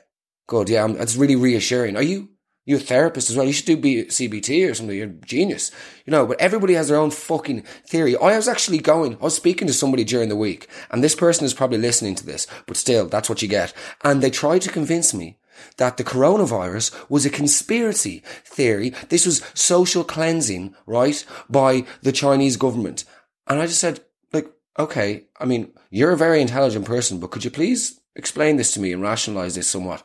Good. 0.47 0.69
Yeah. 0.69 0.87
that's 0.89 1.17
really 1.17 1.37
reassuring. 1.37 1.97
Are 1.97 2.03
you, 2.03 2.29
you 2.69 2.77
a 2.77 2.79
therapist 2.79 3.31
as 3.31 3.37
well? 3.37 3.47
You 3.47 3.55
should 3.55 3.65
do 3.65 3.79
be 3.79 4.05
CBT 4.05 4.71
or 4.71 4.75
something. 4.75 4.95
You're 4.95 5.07
a 5.07 5.27
genius. 5.27 5.71
You 6.05 6.11
know, 6.11 6.27
but 6.27 6.39
everybody 6.39 6.75
has 6.75 6.89
their 6.89 6.99
own 6.99 7.11
fucking 7.11 7.63
theory. 7.87 8.15
I 8.15 8.37
was 8.37 8.47
actually 8.47 8.77
going, 8.77 9.15
I 9.15 9.25
was 9.25 9.35
speaking 9.35 9.67
to 9.69 9.73
somebody 9.73 10.05
during 10.05 10.29
the 10.29 10.37
week 10.37 10.69
and 10.91 11.03
this 11.03 11.15
person 11.15 11.47
is 11.47 11.55
probably 11.55 11.79
listening 11.79 12.15
to 12.17 12.27
this, 12.27 12.47
but 12.67 12.77
still, 12.77 13.07
that's 13.07 13.31
what 13.31 13.41
you 13.41 13.49
get. 13.49 13.73
And 14.05 14.23
they 14.23 14.29
tried 14.29 14.61
to 14.63 14.71
convince 14.71 15.15
me 15.15 15.39
that 15.79 15.97
the 15.97 16.05
coronavirus 16.05 16.95
was 17.09 17.25
a 17.25 17.31
conspiracy 17.31 18.23
theory. 18.45 18.91
This 19.09 19.25
was 19.25 19.43
social 19.55 20.05
cleansing, 20.05 20.75
right, 20.85 21.25
by 21.49 21.87
the 22.03 22.13
Chinese 22.13 22.59
government. 22.59 23.07
And 23.47 23.61
I 23.61 23.67
just 23.67 23.81
said, 23.81 24.01
like, 24.35 24.53
okay, 24.79 25.25
I 25.41 25.47
mean, 25.47 25.73
you're 25.89 26.13
a 26.13 26.19
very 26.19 26.43
intelligent 26.43 26.85
person, 26.85 27.19
but 27.19 27.31
could 27.31 27.47
you 27.47 27.51
please 27.51 27.99
explain 28.15 28.57
this 28.57 28.73
to 28.75 28.81
me 28.81 28.93
and 28.93 29.01
rationalize 29.01 29.55
this 29.55 29.69
somewhat? 29.69 30.03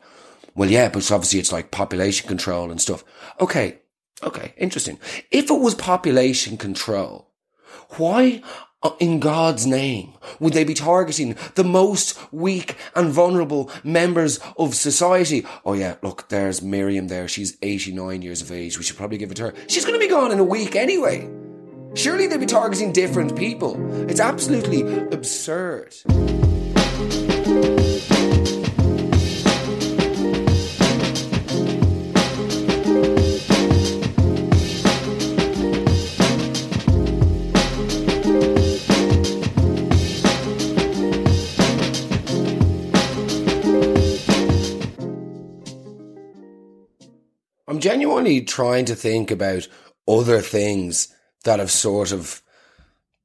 Well, 0.54 0.70
yeah, 0.70 0.88
but 0.88 1.10
obviously 1.10 1.40
it's 1.40 1.52
like 1.52 1.70
population 1.70 2.28
control 2.28 2.70
and 2.70 2.80
stuff. 2.80 3.04
Okay. 3.40 3.78
Okay. 4.22 4.54
Interesting. 4.56 4.98
If 5.30 5.50
it 5.50 5.60
was 5.60 5.74
population 5.74 6.56
control, 6.56 7.30
why 7.96 8.42
uh, 8.82 8.92
in 9.00 9.18
God's 9.18 9.66
name 9.66 10.12
would 10.38 10.52
they 10.52 10.62
be 10.64 10.74
targeting 10.74 11.36
the 11.54 11.64
most 11.64 12.18
weak 12.32 12.76
and 12.94 13.10
vulnerable 13.10 13.70
members 13.82 14.38
of 14.56 14.74
society? 14.74 15.44
Oh 15.64 15.72
yeah, 15.72 15.96
look, 16.02 16.28
there's 16.28 16.62
Miriam 16.62 17.08
there. 17.08 17.26
She's 17.26 17.56
89 17.62 18.22
years 18.22 18.42
of 18.42 18.52
age. 18.52 18.78
We 18.78 18.84
should 18.84 18.96
probably 18.96 19.18
give 19.18 19.30
it 19.30 19.36
to 19.36 19.44
her. 19.44 19.54
She's 19.68 19.84
going 19.84 19.98
to 19.98 20.06
be 20.06 20.10
gone 20.10 20.30
in 20.30 20.38
a 20.38 20.44
week 20.44 20.76
anyway. 20.76 21.28
Surely 21.94 22.26
they'd 22.26 22.40
be 22.40 22.46
targeting 22.46 22.92
different 22.92 23.36
people. 23.36 23.76
It's 24.08 24.20
absolutely 24.20 24.82
absurd. 25.12 25.94
I'm 47.74 47.80
genuinely 47.80 48.40
trying 48.40 48.84
to 48.84 48.94
think 48.94 49.32
about 49.32 49.66
other 50.06 50.40
things 50.40 51.08
that 51.42 51.58
have 51.58 51.72
sort 51.72 52.12
of, 52.12 52.40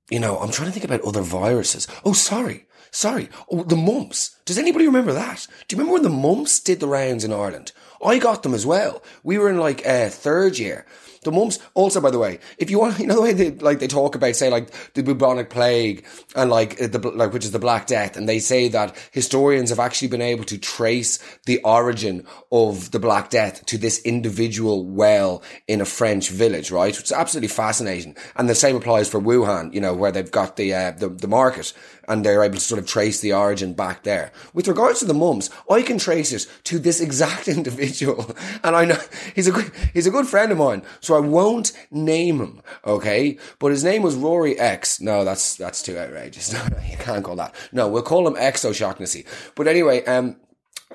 you 0.09 0.19
know, 0.19 0.39
I'm 0.39 0.49
trying 0.49 0.69
to 0.69 0.71
think 0.71 0.85
about 0.85 1.01
other 1.01 1.21
viruses. 1.21 1.87
Oh, 2.03 2.13
sorry. 2.13 2.65
Sorry. 2.89 3.29
Oh, 3.51 3.61
the 3.61 3.75
mumps. 3.75 4.35
Does 4.45 4.57
anybody 4.57 4.87
remember 4.87 5.13
that? 5.13 5.45
Do 5.67 5.75
you 5.75 5.77
remember 5.77 6.01
when 6.01 6.01
the 6.01 6.17
mumps 6.17 6.59
did 6.59 6.79
the 6.79 6.87
rounds 6.87 7.23
in 7.23 7.31
Ireland? 7.31 7.73
I 8.03 8.17
got 8.17 8.41
them 8.41 8.55
as 8.55 8.65
well. 8.65 9.03
We 9.21 9.37
were 9.37 9.51
in 9.51 9.59
like 9.59 9.85
uh, 9.85 10.09
third 10.09 10.57
year 10.57 10.87
the 11.23 11.31
mumps, 11.31 11.59
also, 11.73 12.01
by 12.01 12.11
the 12.11 12.19
way, 12.19 12.39
if 12.57 12.69
you 12.69 12.79
want, 12.79 12.99
you 12.99 13.07
know 13.07 13.15
the 13.15 13.21
way 13.21 13.33
they, 13.33 13.51
like, 13.51 13.79
they 13.79 13.88
talk 13.88 14.15
about, 14.15 14.35
say, 14.35 14.49
like, 14.49 14.71
the 14.93 15.03
bubonic 15.03 15.49
plague 15.49 16.05
and, 16.35 16.49
like, 16.49 16.77
the, 16.77 16.99
like, 17.15 17.33
which 17.33 17.45
is 17.45 17.51
the 17.51 17.59
Black 17.59 17.88
Death, 17.88 18.17
and 18.17 18.27
they 18.27 18.39
say 18.39 18.67
that 18.69 18.95
historians 19.11 19.69
have 19.69 19.79
actually 19.79 20.07
been 20.07 20.21
able 20.21 20.43
to 20.45 20.57
trace 20.57 21.19
the 21.45 21.61
origin 21.63 22.25
of 22.51 22.91
the 22.91 22.99
Black 22.99 23.29
Death 23.29 23.65
to 23.67 23.77
this 23.77 24.01
individual 24.03 24.85
well 24.85 25.43
in 25.67 25.81
a 25.81 25.85
French 25.85 26.29
village, 26.29 26.71
right? 26.71 26.97
It's 26.97 27.11
absolutely 27.11 27.49
fascinating. 27.49 28.15
And 28.35 28.49
the 28.49 28.55
same 28.55 28.75
applies 28.75 29.09
for 29.09 29.19
Wuhan, 29.19 29.73
you 29.73 29.81
know, 29.81 29.93
where 29.93 30.11
they've 30.11 30.31
got 30.31 30.55
the, 30.55 30.73
uh, 30.73 30.91
the, 30.91 31.09
the 31.09 31.27
market 31.27 31.73
and 32.09 32.25
they're 32.25 32.43
able 32.43 32.55
to 32.55 32.59
sort 32.59 32.79
of 32.79 32.88
trace 32.88 33.21
the 33.21 33.31
origin 33.31 33.73
back 33.73 34.03
there. 34.03 34.31
With 34.53 34.67
regards 34.67 34.99
to 34.99 35.05
the 35.05 35.13
mums, 35.13 35.49
I 35.69 35.83
can 35.83 35.99
trace 35.99 36.33
it 36.33 36.47
to 36.65 36.79
this 36.79 36.99
exact 36.99 37.47
individual. 37.59 38.35
And 38.63 38.75
I 38.75 38.85
know 38.85 38.99
he's 39.35 39.47
a 39.47 39.51
good, 39.51 39.71
he's 39.93 40.07
a 40.07 40.11
good 40.11 40.27
friend 40.27 40.51
of 40.51 40.57
mine. 40.57 40.81
So 40.99 41.08
I 41.15 41.19
won't 41.19 41.71
name 41.91 42.39
him. 42.39 42.61
Okay. 42.85 43.37
But 43.59 43.71
his 43.71 43.83
name 43.83 44.01
was 44.01 44.15
Rory 44.15 44.57
X. 44.59 45.01
No, 45.01 45.23
that's, 45.23 45.55
that's 45.55 45.81
too 45.81 45.97
outrageous. 45.97 46.53
You 46.89 46.97
can't 46.97 47.23
call 47.23 47.35
that. 47.37 47.55
No, 47.71 47.87
we'll 47.87 48.01
call 48.01 48.27
him 48.27 48.35
X 48.37 48.65
O'Shaughnessy. 48.65 49.25
But 49.55 49.67
anyway, 49.67 50.03
um, 50.05 50.37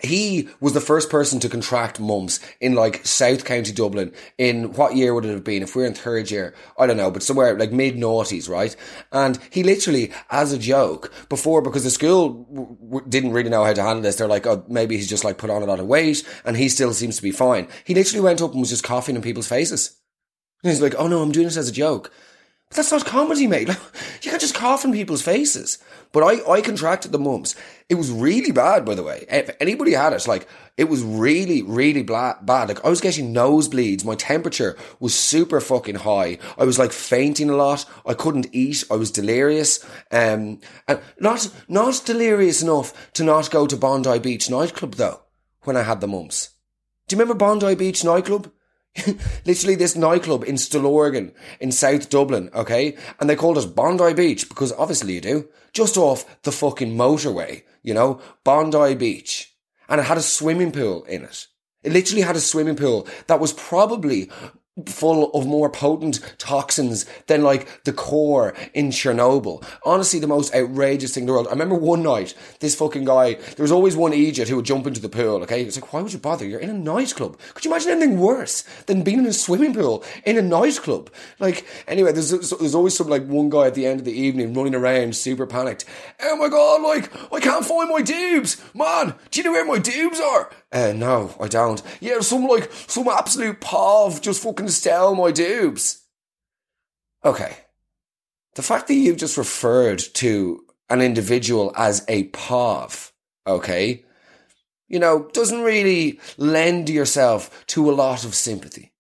he 0.02 0.49
was 0.61 0.73
the 0.73 0.80
first 0.80 1.09
person 1.09 1.38
to 1.40 1.49
contract 1.49 2.00
mumps 2.00 2.40
in 2.61 2.75
like 2.75 3.06
South 3.06 3.44
County 3.44 3.73
Dublin 3.73 4.12
in 4.38 4.73
what 4.73 4.97
year 4.97 5.14
would 5.14 5.25
it 5.25 5.30
have 5.30 5.44
been? 5.44 5.62
If 5.62 5.76
we're 5.76 5.87
in 5.87 5.94
third 5.94 6.30
year, 6.30 6.54
I 6.76 6.87
don't 6.87 6.97
know, 6.97 7.12
but 7.12 7.23
somewhere 7.23 7.56
like 7.56 7.71
mid 7.71 7.94
noughties, 7.94 8.49
right? 8.49 8.75
And 9.12 9.38
he 9.50 9.62
literally, 9.62 10.12
as 10.30 10.52
a 10.52 10.59
joke, 10.59 11.12
before 11.28 11.62
because 11.62 11.85
the 11.85 11.90
school 11.90 12.44
w- 12.52 12.76
w- 12.83 13.06
didn't 13.09 13.33
really 13.33 13.50
know 13.50 13.64
how 13.64 13.73
to 13.73 13.83
handle 13.83 14.02
this, 14.02 14.16
they're 14.16 14.26
like, 14.26 14.47
oh, 14.47 14.64
maybe 14.68 14.97
he's 14.97 15.09
just 15.09 15.25
like 15.25 15.38
put 15.38 15.50
on 15.50 15.62
a 15.62 15.66
lot 15.66 15.80
of 15.80 15.87
weight 15.87 16.26
and 16.44 16.56
he 16.56 16.68
still 16.68 16.92
seems 16.92 17.16
to 17.16 17.23
be 17.23 17.30
fine. 17.30 17.68
He 17.85 17.94
literally 17.94 18.25
went 18.25 18.42
up 18.42 18.50
and 18.50 18.61
was 18.61 18.71
just 18.71 18.85
coughing 18.85 19.14
in 19.14 19.23
people's 19.23 19.49
faces. 19.49 20.00
And 20.64 20.73
he's 20.73 20.80
like, 20.80 20.94
oh 20.97 21.06
no, 21.06 21.23
I'm 21.23 21.30
doing 21.30 21.47
this 21.47 21.59
as 21.59 21.68
a 21.68 21.73
joke. 21.73 22.11
But 22.71 22.76
that's 22.76 22.90
not 22.90 23.04
comedy, 23.04 23.47
mate. 23.47 23.68
Like, 24.25 24.25
you 24.25 24.30
can't 24.30 24.40
just 24.40 24.54
cough 24.54 24.85
in 24.85 24.92
people's 24.92 25.21
faces. 25.21 25.78
But 26.12 26.23
I, 26.23 26.50
I 26.50 26.61
contracted 26.62 27.12
the 27.12 27.18
mumps. 27.18 27.54
It 27.90 27.97
was 27.97 28.11
really 28.11 28.52
bad, 28.52 28.87
by 28.87 28.94
the 28.94 29.02
way. 29.02 29.26
If 29.28 29.54
anybody 29.61 29.92
had 29.92 30.14
it, 30.14 30.26
like, 30.26 30.49
it 30.78 30.85
was 30.85 31.02
really, 31.02 31.62
really 31.62 32.02
bla- 32.02 32.38
bad. 32.40 32.68
Like, 32.68 32.85
I 32.85 32.88
was 32.88 33.02
getting 33.02 33.35
nosebleeds. 33.35 34.04
My 34.04 34.14
temperature 34.14 34.78
was 34.99 35.14
super 35.14 35.61
fucking 35.61 35.97
high. 35.97 36.38
I 36.56 36.64
was 36.64 36.78
like 36.78 36.92
fainting 36.92 37.50
a 37.50 37.56
lot. 37.56 37.85
I 38.06 38.14
couldn't 38.14 38.47
eat. 38.52 38.85
I 38.90 38.94
was 38.94 39.11
delirious. 39.11 39.85
Um, 40.11 40.61
and 40.88 41.00
not, 41.21 41.50
not 41.68 42.02
delirious 42.06 42.62
enough 42.62 43.12
to 43.14 43.25
not 43.25 43.50
go 43.50 43.66
to 43.66 43.76
Bondi 43.76 44.18
Beach 44.18 44.49
nightclub 44.49 44.94
though, 44.94 45.21
when 45.64 45.76
I 45.76 45.83
had 45.83 46.00
the 46.00 46.09
mumps. 46.09 46.50
Do 47.06 47.14
you 47.14 47.21
remember 47.21 47.38
Bondi 47.38 47.75
Beach 47.75 48.02
nightclub? 48.02 48.50
Literally 49.45 49.75
this 49.75 49.97
nightclub 49.97 50.45
in 50.45 50.55
Stillorgan 50.55 51.33
in 51.61 51.73
South 51.73 52.09
Dublin, 52.09 52.51
okay? 52.55 52.97
And 53.19 53.29
they 53.29 53.37
called 53.37 53.59
us 53.59 53.67
Bondi 53.67 54.15
Beach 54.15 54.49
because 54.49 54.73
obviously 54.73 55.15
you 55.15 55.21
do. 55.21 55.49
Just 55.73 55.97
off 55.97 56.43
the 56.43 56.53
fucking 56.53 56.97
motorway, 56.97 57.63
you 57.83 57.95
know? 57.95 58.21
Bondi 58.45 58.95
Beach. 58.95 59.53
And 59.89 60.01
it 60.01 60.05
had 60.05 60.19
a 60.19 60.23
swimming 60.23 60.73
pool 60.73 61.05
in 61.05 61.25
it. 61.25 61.47
It 61.83 61.93
literally 61.93 62.23
had 62.23 62.37
a 62.37 62.41
swimming 62.41 62.77
pool 62.77 63.07
that 63.27 63.41
was 63.41 63.53
probably 63.53 64.31
full 64.87 65.31
of 65.33 65.47
more 65.47 65.71
potent 65.71 66.21
toxins 66.37 67.07
than 67.28 67.45
like 67.45 67.85
the 67.85 67.93
core 67.93 68.54
in 68.73 68.90
Chernobyl. 68.90 69.64
Honestly, 69.85 70.19
the 70.19 70.26
most 70.26 70.52
outrageous 70.52 71.14
thing 71.14 71.23
in 71.23 71.26
the 71.26 71.33
world. 71.33 71.47
I 71.47 71.50
remember 71.50 71.76
one 71.76 72.02
night, 72.02 72.35
this 72.59 72.75
fucking 72.75 73.04
guy, 73.04 73.35
there 73.35 73.62
was 73.62 73.71
always 73.71 73.97
one 73.97 74.12
idiot 74.12 74.49
who 74.49 74.57
would 74.57 74.64
jump 74.64 74.88
into 74.88 75.00
the 75.00 75.09
pool, 75.09 75.43
okay? 75.45 75.62
It's 75.62 75.81
like, 75.81 75.93
why 75.93 76.00
would 76.00 76.12
you 76.12 76.19
bother? 76.19 76.45
You're 76.45 76.59
in 76.59 76.71
a 76.71 76.75
nightclub. 76.75 77.38
Could 77.54 77.64
you 77.64 77.71
imagine 77.71 77.93
anything 77.93 78.19
worse 78.19 78.62
than 78.87 79.02
being 79.02 79.21
in 79.21 79.26
a 79.26 79.33
swimming 79.33 79.75
pool 79.75 80.02
in 80.25 80.37
a 80.37 80.43
nightclub? 80.43 81.09
Like, 81.38 81.64
anyway, 81.87 82.11
there's, 82.11 82.31
there's 82.31 82.75
always 82.75 82.97
some 82.97 83.09
like 83.09 83.25
one 83.26 83.50
guy 83.50 83.69
at 83.69 83.75
the 83.75 83.87
end 83.87 84.00
of 84.00 84.07
the 84.07 84.12
evening 84.12 84.54
running 84.54 84.75
around 84.75 85.14
super 85.14 85.47
panicked. 85.47 85.85
Oh 86.21 86.37
my 86.37 86.49
god, 86.49 86.83
like, 86.83 87.33
I 87.33 87.38
can't 87.38 87.64
find 87.64 87.90
my 87.90 88.02
dubs. 88.02 88.61
Man, 88.75 89.14
do 89.31 89.40
you 89.40 89.45
know 89.45 89.52
where 89.52 89.64
my 89.64 89.78
dubs 89.78 90.19
are? 90.19 90.50
Uh, 90.75 90.93
no, 90.93 91.33
I 91.40 91.47
don't. 91.47 91.81
Yeah, 92.00 92.19
some 92.19 92.49
like, 92.49 92.69
some 92.88 93.07
absolute 93.07 93.61
pav 93.61 94.21
just 94.21 94.43
fucking 94.43 94.69
stole 94.69 95.14
my 95.14 95.31
dubs. 95.31 96.02
Okay. 97.25 97.57
The 98.57 98.62
fact 98.62 98.88
that 98.88 98.95
you've 98.95 99.16
just 99.16 99.38
referred 99.38 100.00
to 100.14 100.64
an 100.90 101.00
individual 101.00 101.73
as 101.76 102.04
a 102.09 102.25
pav, 102.25 103.12
okay, 103.47 104.04
you 104.88 104.99
know, 104.99 105.28
doesn't 105.33 105.62
really 105.62 106.19
lend 106.38 106.90
yourself 106.90 107.64
to 107.69 107.88
a 107.88 107.95
lot 107.95 108.25
of 108.25 108.35
sympathy. 108.35 108.93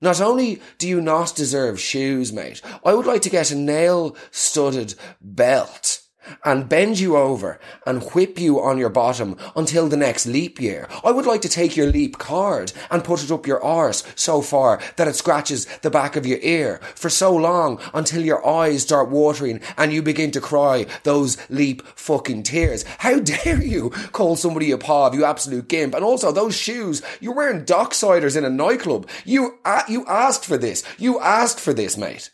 Not 0.00 0.20
only 0.20 0.62
do 0.78 0.88
you 0.88 1.00
not 1.00 1.34
deserve 1.34 1.80
shoes, 1.80 2.32
mate, 2.32 2.62
I 2.84 2.94
would 2.94 3.06
like 3.06 3.22
to 3.22 3.30
get 3.30 3.50
a 3.50 3.56
nail 3.56 4.16
studded 4.30 4.94
belt 5.20 6.00
and 6.44 6.68
bend 6.68 6.98
you 6.98 7.16
over 7.16 7.58
and 7.86 8.02
whip 8.12 8.38
you 8.38 8.60
on 8.60 8.78
your 8.78 8.88
bottom 8.88 9.36
until 9.56 9.88
the 9.88 9.96
next 9.96 10.26
leap 10.26 10.60
year. 10.60 10.88
I 11.04 11.10
would 11.10 11.26
like 11.26 11.42
to 11.42 11.48
take 11.48 11.76
your 11.76 11.90
leap 11.90 12.18
card 12.18 12.72
and 12.90 13.04
put 13.04 13.22
it 13.22 13.30
up 13.30 13.46
your 13.46 13.62
arse 13.62 14.04
so 14.14 14.42
far 14.42 14.80
that 14.96 15.08
it 15.08 15.16
scratches 15.16 15.66
the 15.78 15.90
back 15.90 16.16
of 16.16 16.26
your 16.26 16.38
ear 16.42 16.78
for 16.94 17.08
so 17.08 17.34
long 17.34 17.80
until 17.94 18.24
your 18.24 18.46
eyes 18.46 18.82
start 18.82 19.10
watering 19.10 19.60
and 19.76 19.92
you 19.92 20.02
begin 20.02 20.30
to 20.32 20.40
cry 20.40 20.86
those 21.02 21.36
leap 21.50 21.82
fucking 21.94 22.42
tears. 22.42 22.84
How 22.98 23.18
dare 23.20 23.62
you 23.62 23.90
call 24.12 24.36
somebody 24.36 24.70
a 24.70 24.78
pav, 24.78 25.14
you 25.14 25.24
absolute 25.24 25.68
gimp. 25.68 25.94
And 25.94 26.04
also 26.04 26.32
those 26.32 26.56
shoes, 26.56 27.02
you're 27.20 27.34
wearing 27.34 27.64
docksiders 27.64 28.36
in 28.36 28.44
a 28.44 28.50
nightclub. 28.50 29.08
You, 29.24 29.58
uh, 29.64 29.82
you 29.88 30.06
asked 30.06 30.44
for 30.44 30.58
this. 30.58 30.82
You 30.98 31.20
asked 31.20 31.60
for 31.60 31.72
this, 31.72 31.96
mate. 31.96 32.30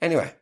Anyway. 0.00 0.34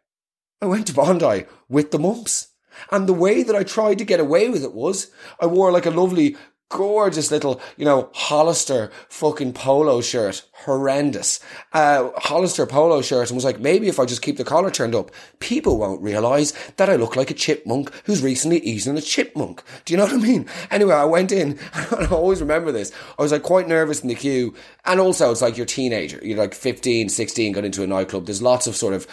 I 0.63 0.67
went 0.67 0.87
to 0.87 0.95
Bondi 0.95 1.45
with 1.69 1.91
the 1.91 1.99
mumps. 1.99 2.49
And 2.91 3.09
the 3.09 3.13
way 3.13 3.43
that 3.43 3.57
I 3.57 3.65
tried 3.65 3.99
to 3.99 4.05
get 4.05 4.21
away 4.21 4.49
with 4.49 4.63
it 4.63 4.73
was 4.73 5.11
I 5.41 5.47
wore 5.47 5.73
like 5.73 5.87
a 5.87 5.91
lovely 5.91 6.37
gorgeous 6.69 7.31
little, 7.31 7.61
you 7.77 7.85
know, 7.85 8.09
Hollister 8.15 8.91
fucking 9.09 9.53
polo 9.55 10.01
shirt. 10.01 10.45
Horrendous. 10.65 11.41
Uh, 11.73 12.11
Hollister 12.17 12.65
polo 12.65 13.03
shirt 13.03 13.29
and 13.29 13.37
was 13.37 13.45
like, 13.45 13.59
maybe 13.59 13.89
if 13.89 13.99
I 13.99 14.07
just 14.07 14.23
keep 14.23 14.37
the 14.37 14.45
collar 14.45 14.71
turned 14.71 14.95
up, 14.95 15.11
people 15.41 15.79
won't 15.79 16.01
realize 16.01 16.53
that 16.77 16.89
I 16.89 16.95
look 16.95 17.17
like 17.17 17.31
a 17.33 17.35
chipmunk 17.35 17.93
who's 18.05 18.23
recently 18.23 18.59
eaten 18.59 18.97
a 18.97 19.03
chipmunk. 19.03 19.63
Do 19.85 19.93
you 19.93 19.99
know 19.99 20.05
what 20.05 20.15
I 20.15 20.19
mean? 20.19 20.49
Anyway, 20.71 20.95
I 20.95 21.05
went 21.05 21.33
in 21.33 21.59
and 21.75 22.07
I 22.07 22.07
always 22.07 22.41
remember 22.41 22.71
this. 22.71 22.93
I 23.19 23.23
was 23.23 23.33
like 23.33 23.43
quite 23.43 23.67
nervous 23.67 24.01
in 24.01 24.09
the 24.09 24.15
queue. 24.15 24.55
And 24.85 25.01
also 25.01 25.33
it's 25.33 25.43
like 25.43 25.57
you're 25.57 25.65
a 25.65 25.67
teenager. 25.67 26.21
You're 26.23 26.39
like 26.39 26.55
15, 26.55 27.09
16, 27.09 27.53
got 27.53 27.65
into 27.65 27.83
a 27.83 27.87
nightclub. 27.89 28.27
There's 28.27 28.41
lots 28.41 28.69
of 28.69 28.77
sort 28.77 28.95
of, 28.95 29.09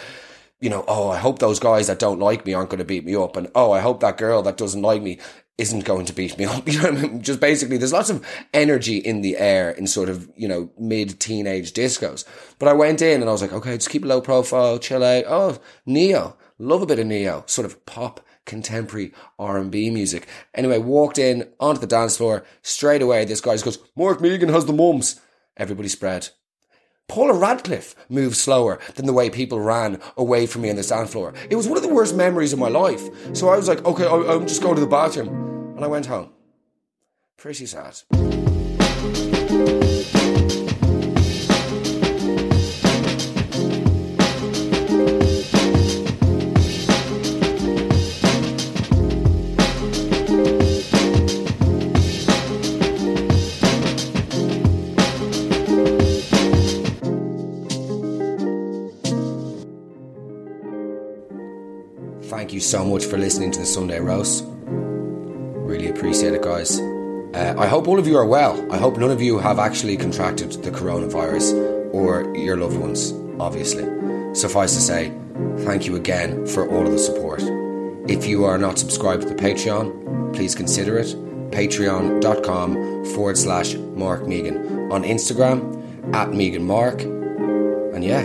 you 0.60 0.68
know, 0.68 0.84
oh, 0.86 1.08
I 1.08 1.16
hope 1.18 1.38
those 1.38 1.58
guys 1.58 1.86
that 1.86 1.98
don't 1.98 2.18
like 2.18 2.44
me 2.44 2.52
aren't 2.52 2.70
going 2.70 2.78
to 2.78 2.84
beat 2.84 3.04
me 3.04 3.16
up. 3.16 3.36
And 3.36 3.48
oh, 3.54 3.72
I 3.72 3.80
hope 3.80 4.00
that 4.00 4.18
girl 4.18 4.42
that 4.42 4.58
doesn't 4.58 4.82
like 4.82 5.02
me 5.02 5.18
isn't 5.56 5.84
going 5.84 6.06
to 6.06 6.12
beat 6.12 6.38
me 6.38 6.44
up. 6.44 6.66
You 6.68 6.82
know 6.82 6.88
I 6.88 6.92
mean? 6.92 7.22
Just 7.22 7.40
basically, 7.40 7.78
there's 7.78 7.92
lots 7.92 8.10
of 8.10 8.26
energy 8.52 8.98
in 8.98 9.22
the 9.22 9.38
air 9.38 9.70
in 9.70 9.86
sort 9.86 10.08
of, 10.08 10.30
you 10.36 10.48
know, 10.48 10.70
mid 10.78 11.18
teenage 11.18 11.72
discos. 11.72 12.24
But 12.58 12.68
I 12.68 12.74
went 12.74 13.00
in 13.00 13.20
and 13.20 13.28
I 13.28 13.32
was 13.32 13.42
like, 13.42 13.52
okay, 13.52 13.76
just 13.76 13.90
keep 13.90 14.04
low 14.04 14.20
profile, 14.20 14.78
chill 14.78 15.02
out. 15.02 15.24
Oh, 15.26 15.58
Ne-Yo. 15.86 16.36
Love 16.58 16.82
a 16.82 16.86
bit 16.86 16.98
of 16.98 17.06
Ne-Yo. 17.06 17.44
Sort 17.46 17.64
of 17.64 17.86
pop, 17.86 18.20
contemporary 18.44 19.12
R&B 19.38 19.90
music. 19.90 20.26
Anyway, 20.54 20.78
walked 20.78 21.18
in 21.18 21.48
onto 21.58 21.80
the 21.80 21.86
dance 21.86 22.18
floor. 22.18 22.44
Straight 22.60 23.00
away, 23.00 23.24
this 23.24 23.40
guy 23.40 23.56
goes, 23.56 23.78
Mark 23.96 24.20
Megan 24.20 24.50
has 24.50 24.66
the 24.66 24.74
mumps. 24.74 25.20
Everybody 25.56 25.88
spread. 25.88 26.28
Paula 27.10 27.34
Radcliffe 27.34 27.96
moved 28.08 28.36
slower 28.36 28.78
than 28.94 29.04
the 29.04 29.12
way 29.12 29.30
people 29.30 29.58
ran 29.58 30.00
away 30.16 30.46
from 30.46 30.62
me 30.62 30.70
on 30.70 30.76
the 30.76 30.84
sand 30.84 31.10
floor. 31.10 31.34
It 31.50 31.56
was 31.56 31.66
one 31.66 31.76
of 31.76 31.82
the 31.82 31.92
worst 31.92 32.14
memories 32.14 32.52
of 32.52 32.60
my 32.60 32.68
life. 32.68 33.02
So 33.36 33.48
I 33.48 33.56
was 33.56 33.66
like, 33.66 33.84
okay, 33.84 34.06
I'm 34.06 34.46
just 34.46 34.62
going 34.62 34.76
to 34.76 34.80
the 34.80 34.86
bathroom. 34.86 35.74
And 35.74 35.84
I 35.84 35.88
went 35.88 36.06
home. 36.06 36.30
Pretty 37.36 37.66
sad. 37.66 38.00
You 62.60 62.66
so 62.66 62.84
much 62.84 63.06
for 63.06 63.16
listening 63.16 63.50
to 63.50 63.60
the 63.60 63.64
Sunday 63.64 64.00
Roast. 64.00 64.44
Really 64.46 65.88
appreciate 65.88 66.34
it, 66.34 66.42
guys. 66.42 66.78
Uh, 66.78 67.54
I 67.56 67.66
hope 67.66 67.88
all 67.88 67.98
of 67.98 68.06
you 68.06 68.18
are 68.18 68.26
well. 68.26 68.54
I 68.70 68.76
hope 68.76 68.98
none 68.98 69.10
of 69.10 69.22
you 69.22 69.38
have 69.38 69.58
actually 69.58 69.96
contracted 69.96 70.52
the 70.52 70.70
coronavirus 70.70 71.54
or 71.94 72.36
your 72.36 72.58
loved 72.58 72.76
ones, 72.76 73.12
obviously. 73.38 73.84
Suffice 74.34 74.74
to 74.74 74.80
say, 74.80 75.10
thank 75.60 75.86
you 75.86 75.96
again 75.96 76.46
for 76.46 76.68
all 76.68 76.84
of 76.84 76.92
the 76.92 76.98
support. 76.98 77.40
If 78.10 78.26
you 78.26 78.44
are 78.44 78.58
not 78.58 78.78
subscribed 78.78 79.22
to 79.22 79.28
the 79.28 79.34
Patreon, 79.34 80.34
please 80.34 80.54
consider 80.54 80.98
it. 80.98 81.06
Patreon.com 81.52 83.04
forward 83.06 83.38
slash 83.38 83.74
Mark 83.74 84.26
Megan. 84.26 84.92
On 84.92 85.02
Instagram, 85.02 86.14
at 86.14 86.34
Megan 86.34 86.66
Mark. 86.66 87.00
And 87.00 88.04
yeah, 88.04 88.22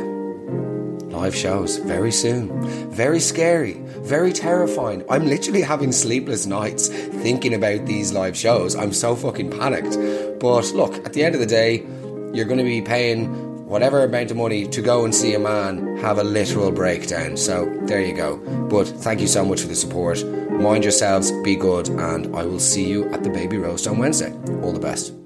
live 1.16 1.36
shows 1.36 1.78
very 1.78 2.12
soon. 2.12 2.50
Very 2.92 3.20
scary, 3.20 3.74
very 4.14 4.34
terrifying. 4.34 5.04
I'm 5.10 5.26
literally 5.28 5.62
having 5.62 5.92
sleepless 5.92 6.46
nights 6.46 6.90
thinking 6.90 7.54
about 7.54 7.86
these 7.86 8.12
live 8.12 8.36
shows. 8.36 8.76
I'm 8.76 8.94
so 8.94 9.16
fucking 9.16 9.52
panicked. 9.52 9.98
But 10.40 10.72
look, 10.74 10.94
at 11.06 11.14
the 11.14 11.24
end 11.24 11.36
of 11.36 11.42
the 11.42 11.48
day, 11.48 11.86
you're 12.34 12.46
going 12.46 12.58
to 12.58 12.64
be 12.64 12.82
paying 12.82 13.66
whatever 13.66 14.04
amount 14.04 14.30
of 14.32 14.38
money 14.38 14.68
to 14.68 14.82
go 14.82 15.06
and 15.06 15.16
see 15.16 15.34
a 15.34 15.40
man 15.40 15.98
have 15.98 16.18
a 16.18 16.24
literal 16.24 16.72
breakdown. 16.72 17.38
So 17.38 17.66
there 17.84 18.02
you 18.02 18.14
go. 18.14 18.38
But 18.70 18.88
thank 18.88 19.22
you 19.22 19.28
so 19.28 19.46
much 19.46 19.62
for 19.62 19.68
the 19.68 19.76
support. 19.76 20.24
Mind 20.52 20.84
yourselves, 20.84 21.32
be 21.44 21.56
good, 21.56 21.90
and 21.90 22.36
I 22.36 22.44
will 22.44 22.60
see 22.60 22.88
you 22.88 23.12
at 23.12 23.24
the 23.24 23.30
baby 23.30 23.58
roast 23.58 23.88
on 23.88 23.98
Wednesday. 23.98 24.32
All 24.62 24.72
the 24.72 24.80
best. 24.80 25.25